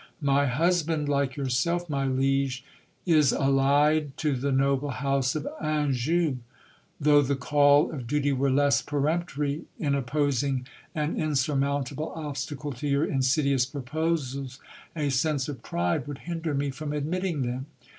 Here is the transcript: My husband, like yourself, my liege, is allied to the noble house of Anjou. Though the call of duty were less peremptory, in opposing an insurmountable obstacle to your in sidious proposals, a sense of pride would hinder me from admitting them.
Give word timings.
My 0.23 0.47
husband, 0.47 1.07
like 1.07 1.35
yourself, 1.35 1.87
my 1.87 2.07
liege, 2.07 2.65
is 3.05 3.31
allied 3.31 4.17
to 4.17 4.35
the 4.35 4.51
noble 4.51 4.89
house 4.89 5.35
of 5.35 5.47
Anjou. 5.61 6.37
Though 6.99 7.21
the 7.21 7.35
call 7.35 7.91
of 7.91 8.07
duty 8.07 8.33
were 8.33 8.49
less 8.49 8.81
peremptory, 8.81 9.65
in 9.77 9.93
opposing 9.93 10.65
an 10.95 11.17
insurmountable 11.21 12.11
obstacle 12.15 12.73
to 12.73 12.87
your 12.87 13.05
in 13.05 13.19
sidious 13.19 13.71
proposals, 13.71 14.59
a 14.95 15.09
sense 15.09 15.47
of 15.47 15.61
pride 15.61 16.07
would 16.07 16.17
hinder 16.25 16.55
me 16.55 16.71
from 16.71 16.93
admitting 16.93 17.43
them. 17.43 17.67